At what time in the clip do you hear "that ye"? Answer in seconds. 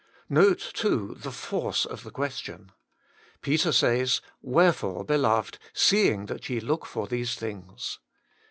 6.25-6.59